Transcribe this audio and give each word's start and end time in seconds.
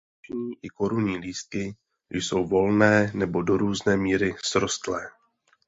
Kališní 0.27 0.53
i 0.61 0.69
korunní 0.69 1.17
lístky 1.17 1.75
jsou 2.11 2.45
volné 2.47 3.11
nebo 3.13 3.41
do 3.41 3.57
různé 3.57 3.97
míry 3.97 4.35
srostlé. 4.43 5.09